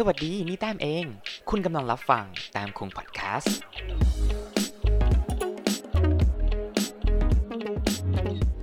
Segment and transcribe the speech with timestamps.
[0.00, 1.04] สวัสดีนี่แต้มเอง
[1.50, 3.56] คุณกำลังรับฟังแต้มคงพอดแคสต์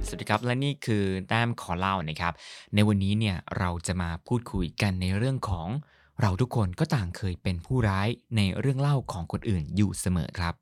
[0.07, 2.33] สวัสดีครับและนี่คือแต้มขอเล่านะครับ
[2.75, 5.67] ในวันนี้เนี่ยเราจะมาพูดคุยกันในเรื่องของ
[6.21, 8.07] เราทุกคนก็ต่างเคยเป็นผู้ร้าย
[8.37, 10.53] ในเรื่องเล่าของคนอื่นอยู่เสมอครับ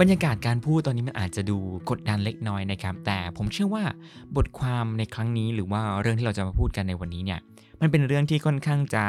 [0.00, 1.58] บรรยากาศการพูดตอนนี้มันอาจจะดู
[1.90, 3.84] กดดันเล็กน้อยนะครับ แต่ผมเชื่อว่า
[4.36, 7.40] บทความในครั้งนี้หรือว่าเรื่องที่เราจะมาพูดกันในวันนี้เนี่ย
[7.80, 9.04] มันเป็นเรื่องที่ค่อนข้างจะ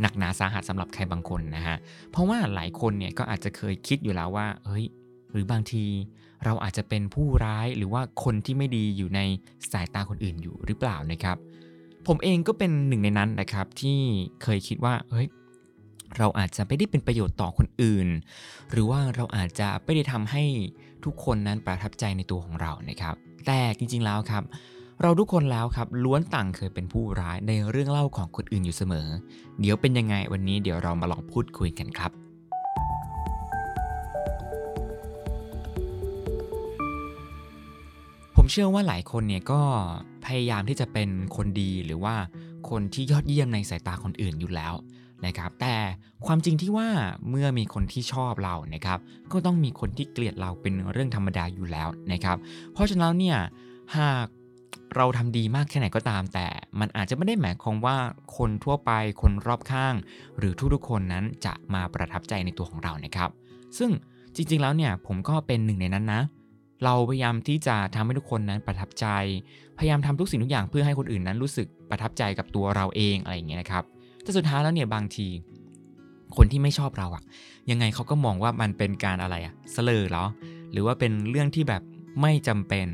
[0.00, 1.76] หนักหนาสาหัสสำหรับใครบางคนนะฮะ
[2.10, 4.84] เพราะว่าหลายคนเนี่ยก็อาจจะเคยคิดอยู่แล้วว่า เฮ้ย
[5.32, 5.84] หรือบางที
[6.44, 9.20] เราอาจจะเป็นผู้ร้ายหรือว่าคนที่ไม่ดีอยู่ใน
[9.72, 11.36] สายตาคนอื่นอยู่หรือเปล่านะครับ
[12.06, 13.98] ผมเองก็เป็นหนึ่งในนั้นนะครับที่
[14.42, 15.26] เคยคิดว่า เฮ้ย
[16.16, 18.08] เราอาจจะไม่ได้เป็นประโยชน์ต่อคนอื่น
[18.70, 20.44] หรือว่าเราอาจจะไม่ได้ทำให้
[21.04, 23.14] ทุกคนนั้นประทับใจในตัวของเรานะครับ
[23.46, 24.42] แต่จริงๆแล้วครับ
[25.02, 29.08] เราทุกคนแล้วครับล้วนต่างเคยเป็นผู้ร้ายในเรื่องเล่าของคนอื่นอยู่เสมอ
[29.60, 32.12] เดี๋ยวเป็นยังไงวันนี้เดี๋ยวเรามาลองพูดคุยกันครับ
[38.34, 39.60] ผมเชื่อว่าหลายคนเนี่ยก็
[40.24, 42.14] พยายามที่จะเป็นคนดีหรือว่า
[42.70, 44.74] คนที่ยอดเยี่ยมในสายตาคนอื่นอยู่แล้ว
[45.26, 45.76] นะครับแต่
[46.26, 46.88] ความจริงที่ว่า
[47.28, 48.98] เมื่อมีคนที่ชอบเรานะครับ
[49.32, 52.36] ก็ต้องมีคนที่เกลียดเราเป็นเรื่องธรรมดาอยู่แล้วนะครับ
[52.72, 53.38] เพราะฉะนั้นเนี่ย
[53.98, 54.26] หาก
[54.96, 56.46] เราทำดีมากแค่ไหนก็ตาม แต่
[56.80, 57.96] มันอาจจะไม่ได้หมายความว่า
[58.36, 59.94] คนทั่วไปคนรอบข้าง
[60.38, 63.30] หรือทุกๆคนนั้นจะมาประทับใจในตัวของเรานะครับ
[63.78, 63.90] ซึ่ง
[64.36, 66.22] จริงๆแล้วเนี่ยผมก็เป็นหนึ่งในนั้นนะ
[66.84, 69.06] เราพยายามที่จะทำให้ทุกคนนั้นประทับใจ
[69.78, 73.84] พยายามทำทุกสิ่งทุกอย่างเพื่อให้คนอื่นนั้นรู้สึกประทับใจกับตัวเราเองอะไรอย่างเงี้ยนะครับ
[74.22, 75.28] แต่สุดท้ายแล้วเนี่ยบางที
[76.36, 77.22] คนที่ไม่ชอบเราอะ
[77.70, 80.24] ยังไงเขาก็มองว่ามันเป็นการอะไรอะเสลอเหรอ
[80.72, 81.82] หรือว่าเป็นเรื่องที่แบบ
[82.20, 82.86] ไม่จำเป็น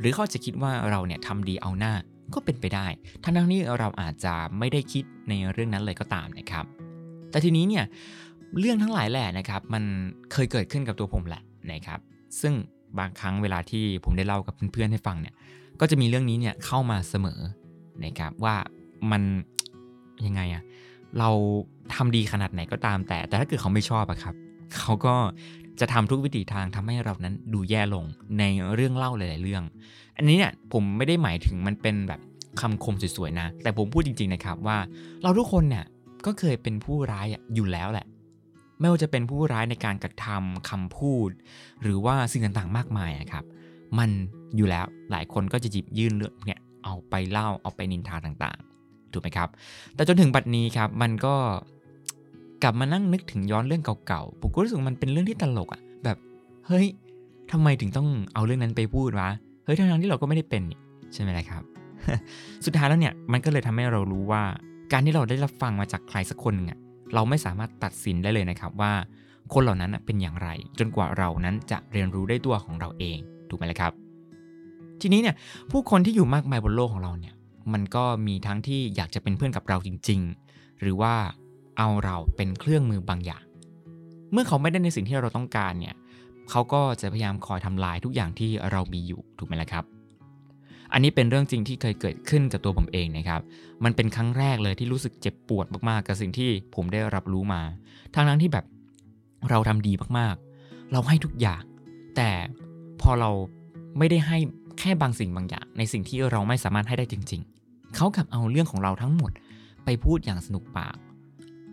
[0.00, 1.94] หรือเขาจะคิดว่าเราเนี่ยทำดีเอาหน้า
[2.34, 2.86] ก็เป็นไปได้
[3.24, 6.64] ทั้งทั้งนี้เราอาจจะไม่ได้คิดในเรื่องนั้นเลยก็ตามนะครับ
[7.30, 7.84] แต่ทีนี้เนี่ย
[8.58, 9.84] เรื่องทั้งหลายแหละนะครับ มัน
[10.32, 11.42] เคยเกิดขึ้นกับตัวผมแหละ
[11.72, 12.00] นะครับ
[12.40, 12.54] ซึ่ง
[12.98, 15.34] บางครั้งเวลาที่ผมได้เล่ากับเพื่อนๆให้ฟังเนี่ย
[15.80, 17.40] ก็จะมีเรื่องนี้เนี่ยเข้ามาเสมอ
[18.04, 18.56] นะครับว่า
[19.10, 19.22] มัน
[20.26, 20.62] ยังไงอะ
[21.18, 21.30] เรา
[21.94, 24.34] ทำดีขนาดไหนก็ตามแต่ แต่ถ้าเกิดเขาไม่ชอบอะครับ
[24.78, 25.14] เขาก็
[25.80, 28.04] จะทำทุกวิถีทางทำให้เรานั้นดูแย่ลง
[28.38, 28.44] ใน
[28.74, 29.62] เรื่องเล่าหลาย ๆ เรื่อง
[30.16, 32.20] อันนี้เนี่ยผมไม่ได้หมายถึงมันเป็นแบบ
[32.60, 34.78] คำคมสวย ๆ นะ แต่ผมพูดจริง ๆ นะครับว่า
[35.22, 35.84] เราทุกคนเนี่ย
[36.26, 38.06] ก็เคยเป็นผู้ร้ายอยู่แล้วแหละ
[38.82, 41.30] ไม่ว่าจะเป็นผู้ร้ายในการกระทำคำพูด
[41.82, 43.44] หรือว่าสิ่งต่างๆมากมายนะครับ
[43.98, 44.10] มัน
[44.56, 49.48] อยู่แล้วหลายคนก็จะหยิบยื่นเรื่องเนี่ยเอาไปเล่าเอาไปนินทาต่างๆ ถูกไหมครับ
[49.94, 51.34] แต่จนถึงบัดนี้ครับมันก็
[52.62, 56.16] กลับมานั่งนึกถึงย้อนเรื่องเก่าๆผมก็รู้สึกมันเป็นเรื่องที่ตลกอะแบบ
[56.66, 56.86] เฮ้ย
[57.52, 59.28] ทำไมถึงต้องเอาเรื่องนั้นไปพูดวะ
[59.64, 60.62] เฮ้ยทั้งๆที่เราก็ไม่ได้เป็น
[61.14, 61.62] ใช่ไหมล่ะครับ
[62.64, 64.42] สุดท้ายแล้วเนี่ยมันก็เลยทำให้เรารู้ว่า
[64.92, 66.78] การที่เราได้รับฟังมาจากใครสักคนนึงอะ
[67.14, 68.92] เราไม่สามารถตัดสินได้เลยนะครับว่า
[69.52, 73.18] คนเหล่านั้นเป็นอย่างไร จนกว่าเรานั้นจะเรียนรู้ได้ตัวของเราเอง
[73.48, 73.92] ถูกไหมล่ะครับ
[75.00, 75.36] ทีนี้เนี่ย
[75.70, 77.34] ผู้คนที่อยู่มากมายบนโลกของเราเนี่ย
[77.72, 80.20] มันก็มีทั้งที่อยากจะเป็นเพื่อนกับเราจริง
[80.52, 81.14] ๆ หรือว่า
[81.78, 83.44] เอาเราเป็นเครื่องมือบางอย่าง
[84.32, 85.94] เมื่อเขาไม่ได้ในสิ่งที่เราต้องการเนี่ย
[86.50, 89.84] เขาก็จะพยายามคอยทำลายทุกอย่างที่เรามีอยู่ถูกไหมล่ะครับ
[90.92, 93.40] อันนี้เป็นเรื่องจริงที่เคยเกิดขึ้นกับตัวผมเองนะครับ
[93.84, 97.62] มันเป็นครั้งแรกเลยที่รู้สึกเจ็บปวดมากๆ กับสิ่งที่ผมได้รับรู้มา
[98.14, 98.64] ทั้งนั้นที่แบบ
[99.50, 101.62] เราทำดีมากๆ เราให้ทุกอย่าง
[102.16, 102.30] แต่
[103.00, 103.30] พอเรา
[103.98, 104.38] ไม่ได้ให้
[104.78, 109.30] แค่บางสิ่งบางอย่าง ในสิ่งที่เราไม่สามารถให้ได้จริง ๆ เขากลับเอาเรื่องของเราทั้งหมด
[109.84, 110.96] ไปพูดอย่างสนุกปาก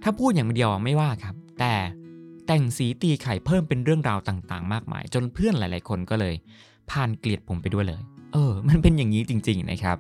[0.04, 1.74] ถ้าพูดอย่างเดียวไม่ว่าครับ แต่
[2.48, 6.36] แต่งสีตีไข่เพิ่มเป็นเรื่องราวต่างๆ มากมาย จนเพื่อนหลาย ๆ คนก็เลย
[6.92, 8.02] ผ่านเกลียดผมไปด้วยเลย
[8.34, 9.98] เออ มันเป็นอย่างนี้จริง ๆนะครับ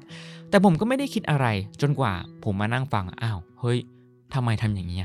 [0.50, 1.48] แต่ผมก็ไม่ได้คิดอะไร
[1.82, 2.14] จนกว่า
[2.44, 3.78] ผมมานั่งฟังอ้าวเฮ้ย
[4.34, 5.02] ทำไมทำอย่างนี้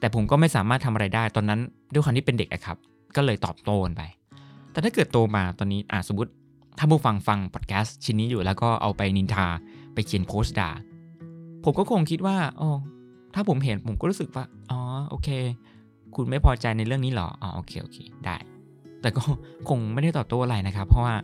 [0.00, 1.60] แต่ผมก็ไม่สามารถทำอะไรได้ ตอนนั้น
[1.92, 2.76] ด้วยความที่เป็นเด็กอะครับ
[3.16, 4.02] ก็เลยตอบโต้ไป
[4.72, 6.30] แต่ถ้าเกิดโตมาตอนนี้อ่าสมมติ
[6.78, 9.46] ถ้าผู้ฟังฟังพอดแคสต์ชิ้นนี้อยู่แล้วก็เอาไปนินทา
[9.94, 10.70] ไปเขียนโพสต์ด่า
[11.64, 12.70] ผมก็คงคิดว่าอ๋อ
[13.34, 15.28] ถ้าผมเห็นผมก็รู้สึกว่า อ๋อ โอเค
[16.14, 18.36] คุณไม่พอใจในเรื่องนี้หรอ อ๋อ โอเค โอเค ได้
[19.00, 19.22] แต่ก็
[19.68, 21.14] คงไม่ได้ตอบโต้อะไรนะครับ เพราะว่า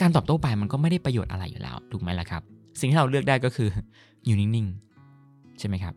[0.00, 2.42] การตอบโต้ไปมันก็ไม่ได้ประโยชน์อะไรอยู่แล้วถูกไหมล่ะครับ
[2.78, 3.68] สิ่งที่เราเลือกได้ก็คือ
[4.24, 5.94] อยู่นิ่งๆ ใช่ไหมครับ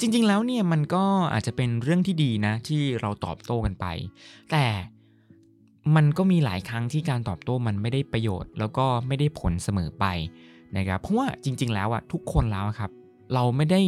[0.00, 3.86] จริงๆแล้วเนี่ยมันก็อาจจะเป็นเรื่องที่ดีนะ ที่เราตอบโต้กันไป
[4.50, 4.64] แต่
[5.96, 10.04] มันก็มีหลายครั้งที่การตอบโต้มันไม่ได้ประโยชน์ แล้วก็ไม่ได้ผลเสมอไป
[10.76, 12.90] นะครับ เพราะว่าจริง ๆ แล้วอะทุกคนแล้วครับ
[13.34, 13.80] เราไม่ได้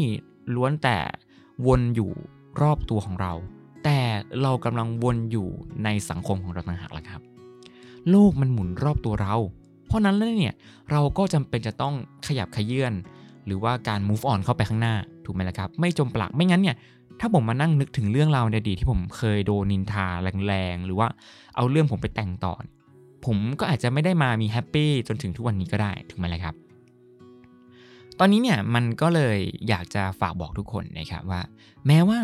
[0.55, 0.97] ล้วนแต่
[1.67, 2.11] วนอยู่
[2.63, 3.33] รอบตัวของเรา
[3.85, 3.99] แต่
[4.43, 5.49] เรากำลังวนอยู่
[5.85, 7.21] ในสังคมของเราต่างหากละครับ
[8.11, 9.35] โลกมันหมุนรอบตัวเรา
[9.87, 10.55] เพราะนั้นแล้วเนี่ย
[10.91, 11.95] เราก็จำเป็นจะต้อง
[12.27, 12.95] ขยับขยื่น
[13.47, 14.95] หรือว่าการ move on เข้าไปข้างหน้า
[15.25, 16.77] ถูกไหมล่ะครับ ไม่จมปลักไม่งั้นเนี่ย
[17.21, 20.07] ถ้าผมมานั่งนึกถึงเรื่องราวในอดีตที่ผมเคยโดนนินทา
[20.47, 21.09] แรงๆ หรือว่า
[21.57, 22.53] เอาเรื่องผมไปแต่งต่อ
[23.25, 26.55] ผมก็อาจจะไม่ได้มามีแฮปปี้จนถึงทุกวันนี้ก็ได้ถูกไหมล่ะครับ
[28.19, 29.39] ตอนนี้เนี่ยมันก็เลย
[29.69, 31.41] อยากจะฝากบอกทุกคนนะครับว่า
[31.87, 32.21] แม้ว่า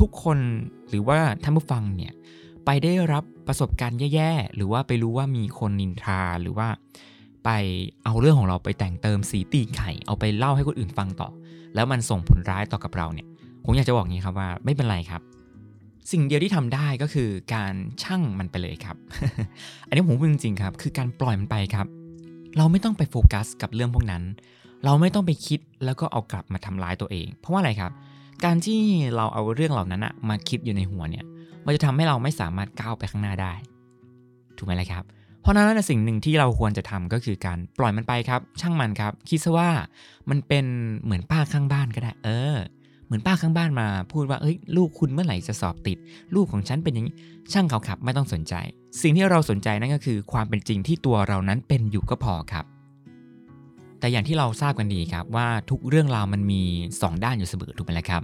[0.00, 0.38] ทุกคน
[0.88, 2.12] หรือว่าท่านผู้ฟังเนี่ย
[2.64, 6.68] ไปได้รับประสบการณ์แย่ๆ หรือว่าไปรู้ว่ามีคนนินทาหรือว่า
[7.44, 7.50] ไป
[8.04, 11.28] เอาเรื่องของเราไปแต่งเติมสีตีไข่ เอาไปเล่าให้คนอื่นฟังต่อ
[11.74, 13.26] แล้วมันส่งผลร้ายต่อกับเราเนี่ย
[13.64, 15.22] ผมอยากจะบอกงี้ครับว่าไม่เป็นไรครับ
[16.12, 18.96] สิ่งเดียวที่ทำได้ก็คือการชั่งมันไปเลยครับ
[19.86, 21.86] อันนี้ผมพูดจริงๆครับ คือการปล่อยมันไปครับ
[22.56, 24.22] เราไม่ต้องไปโฟกัสกับเรื่องพวกนั้น
[24.84, 27.92] เราไม่ต้องไปคิดแล้วก็เอากลับมาทำร้ายตัวเอง เพราะว่าอะไรครับ
[28.44, 28.80] การที่
[29.16, 31.24] เราเอาเรื่องเหล่านั้นอะมาคิดอยู่ในหัวเนี่ย
[31.64, 33.52] มันจะทำให้เราไม่สามารถก้าวไปข้างหน้าได้
[34.56, 35.04] ถูกไหมล่ะครับ
[35.40, 39.70] เพราะนั้นสิ่งหนึ่งที่เราควรจะทำก็คือการปล่อยมันไปครับ ช่างมันครับ คิดซะว่า
[40.30, 40.64] มันเป็น
[41.04, 42.56] เหมือนป้าข้างบ้านก็ได้ เออ
[43.06, 45.98] เหมือนป้าข้างบ้านมา พูดว่าเอ้ยลูกคุณเมื่อไหร่จะสอบติด
[46.34, 47.14] ลูกของฉันเป็นอย่างนี้
[47.52, 48.54] ช่างเขาขับ ไม่ต้องสนใจ
[49.02, 52.64] สิ่งที่เราสนใจนั่นก็คือ ความเป็นจริงที่ตัวเรานั้นเป็นอยู่ก็พอครับ
[54.06, 58.22] แต่อย่างที่เราทราบกันดีครับว่าทุกเรื่องราวมันมี 2 ด้านอยู่เสมอถูกไหมล่ะครับ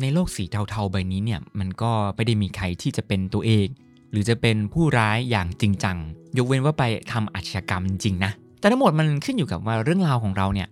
[0.00, 3.66] ในโลกสีเทาๆใบนี้เนี่ยมันก็ไม่ได้มีใครที่จะเป็นตัวเอง
[4.10, 5.96] หรือจะเป็นผู้ร้ายอย่างจริงจัง
[6.38, 10.68] ยกเว้นว่าไปทำอาชญากรรมจริงๆนะ แต่ทั้งหมดมันขึ้นอยู่กับว่าเรื่องราวของเราเนี่ย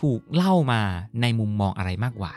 [0.00, 0.80] ถูกเล่ามา
[1.20, 2.32] ในมุมมองอะไรมากกว่า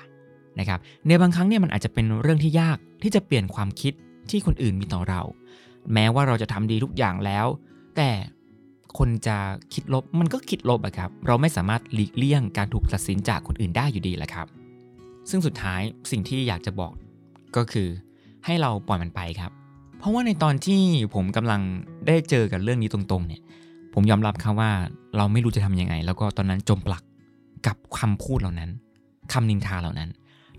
[0.59, 3.93] นะครับ ในบางครั้งเนี่ยมันอาจจะเป็นเรื่องที่ยากที่จะเปลี่ยนความคิด
[4.29, 5.21] ที่คนอื่นมีต่อเรา
[5.93, 7.45] แม้ว่าเราจะทำดีทุกอย่างแล้ว
[7.97, 8.09] แต่
[8.97, 9.37] คนจะ
[9.73, 14.47] คิดลบมันก็คิดลบอะครับ เราไม่สามารถหลีกเลี่ยงการถูกตัดสินจากคนอื่นได้อยู่ดีแหละครับ
[15.29, 15.81] ซึ่งสุดท้าย
[16.11, 16.93] สิ่งที่อยากจะบอก
[17.55, 17.87] ก็คือ
[18.45, 19.51] ให้เราปล่อยมันไปครับ
[19.99, 20.81] เพราะว่าในตอนที่
[21.13, 21.61] ผมกำลัง
[22.07, 23.41] ได้เจอกับเรื่องนี้ตรงๆเนี่ย
[23.93, 24.71] ผมยอมรับครับว่า
[25.17, 27.03] เราไม่รู้จะทำยังไง แล้วก็ตอนนั้นจมปลัก
[27.67, 28.69] กับคำพูดเหล่านั้น
[29.33, 30.09] คำนินทาเหล่านั้น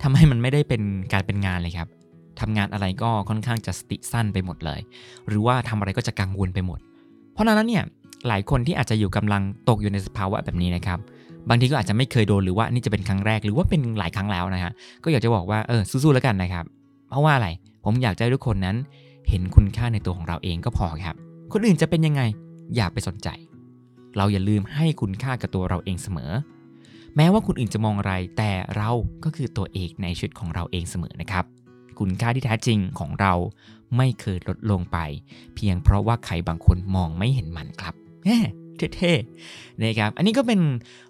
[0.03, 1.89] ทำให้มันไม่ได้เป็นการเป็นงานเลยครับ
[2.41, 4.81] ทำงานอะไรก็ค่อนข้างจะสติสั้นไปหมดเลย
[5.29, 6.79] หรือว่าทำอะไรก็จะกังวลไปหมด
[7.33, 7.85] เพราะนั้นเนี่ย
[8.29, 10.99] หลายคนที่อาจจะอยู่กำลังตกอยู่ในสภาวะแบบนี้นะครับ
[11.49, 14.73] บางทีก็อาจจะไม่เคยโดนหรือว่านี่จะเป็นครั้งแรกหรือว่าเป็นหลายครั้งแล้วนะฮะ
[15.05, 16.65] ก็อยากจะบอกว่าเออสู้ๆแล้วกันนะครับ
[17.09, 17.49] เพราะว่าอะไร
[17.85, 18.77] ผมอยากให้ทุกคนนั้น
[19.29, 21.17] เห็นคุณค่าในตัวของเราเองก็พอครับ
[21.53, 22.23] คนอื่นจะเป็นยังไง
[22.77, 23.29] อย่าไปสนใจ
[24.17, 26.33] เราอย่าลืมให้คุณค่ากับตัวเราเองเสมอ
[27.17, 28.91] แม้ว่าคนอื่นจะมองอะไร แต่เรา
[29.25, 31.45] ก็คือตัวเอกในชีวิตของเราเองเสมอนะครับ
[31.99, 33.33] คุณค่าที่แท้จริงของเรา
[33.97, 34.99] ไม่เคยลดลงไป
[35.55, 37.95] เพียงเพราะว่าใครบางคนมองไม่เห็นมันครับ
[38.97, 40.61] เท่ๆนะครับ อันนี้ก็เป็น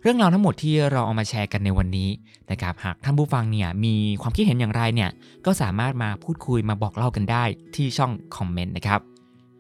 [0.03, 2.09] เรื่องราวทั้งหมดที่เราเอามาแชร์กันในวันนี้
[2.51, 5.11] นะครับ หากท่านผู้ฟังเนี่ยมีความคิดเห็นอย่างไรเนี่ย
[5.47, 7.45] ก็สามารถมาพูดคุยมาบอกเล่ากันได้
[7.77, 9.01] ที่ช่องคอมเมนต์นะครับ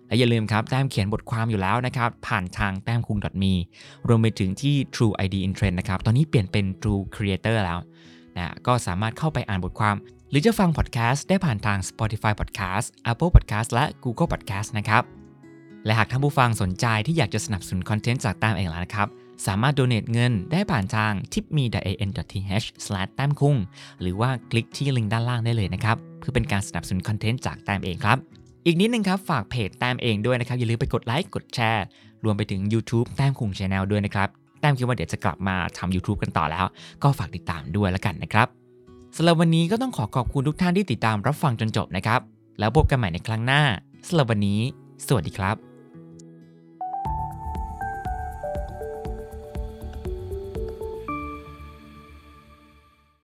[0.06, 3.52] และอย่าลืมครับ แต้มเขียนบทความอยู่แล้วนะครับ ผ่านทางแต้มคุง .me
[4.08, 7.78] รวมไปถึงที่ True ID in Trend นะครับ ตอนนี้เปลี่ยนเป็น True Creator แล้ว
[8.36, 9.96] นะ ก็สามารถเข้าไปอ่านบทความ
[10.30, 15.15] หรือจะฟังพอดแคสต์ได้ผ่านทาง Spotify Podcast Apple Podcast และ Google Podcast นะครับ
[15.86, 19.08] และหากท่านผู้ฟังสนใจที่อยากจะสนับสนุนคอนเทนต์จากแต้มเองแล้วนะครับ
[19.46, 22.66] สามารถโดเน a t เงินได้ผ่านทาง tipme.an.th
[23.14, 23.56] แต้มคุ้ง
[24.00, 28.18] หรือว่าคลิกที่ลิงก์ด้านล่างได้เลยนะครับ เพื่อเป็นการสนับสนุนคอนเทนต์จากแต้มเองครับ
[28.66, 31.84] อีกนิดนึงครับ ฝากเพจแต้มเองด้วยนะครับ อย่าลืมไปกดไลค์กดแชร์
[32.24, 34.28] รวมไปถึง YouTube แต้มคุง channel ด้วยนะครับ
[34.60, 36.64] แต้มคิดว่าเดี๋ยวจะกลับมาทำ YouTube กันต่อแล้ว
[37.02, 38.46] ก็ฝากติดตามด้วยแล้วกันนะครับ
[39.16, 42.20] สำหรับวันนี้ก็ต้องขอขอบคุณทุกท่านที่ติดตามรับฟังจนจบนะครับ
[42.58, 43.62] แล้วพบกันใหม่ในครั้งหน้า
[44.06, 44.60] สำหรับวันนี้
[45.06, 45.75] สวัสดีครับ